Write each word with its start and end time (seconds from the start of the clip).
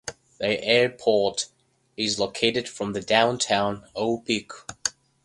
The 0.39 0.59
airport 0.63 1.45
is 1.95 2.19
located 2.19 2.67
from 2.67 2.93
downtown 2.93 3.87
Oiapoque. 3.95 4.95